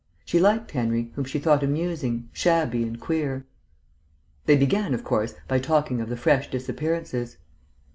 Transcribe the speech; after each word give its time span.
She 0.25 0.39
liked 0.39 0.71
Henry, 0.71 1.11
whom 1.13 1.25
she 1.25 1.37
thought 1.37 1.61
amusing, 1.61 2.27
shabby, 2.33 2.81
and 2.81 2.99
queer. 2.99 3.45
They 4.47 4.55
began, 4.57 4.95
of 4.95 5.03
course, 5.03 5.35
by 5.47 5.59
talking 5.59 6.01
of 6.01 6.09
the 6.09 6.17
fresh 6.17 6.49
disappearances. 6.49 7.37